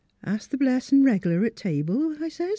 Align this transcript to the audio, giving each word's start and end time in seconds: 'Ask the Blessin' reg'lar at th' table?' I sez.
'Ask 0.33 0.49
the 0.49 0.57
Blessin' 0.57 1.03
reg'lar 1.03 1.45
at 1.45 1.55
th' 1.57 1.59
table?' 1.59 2.15
I 2.19 2.27
sez. 2.27 2.49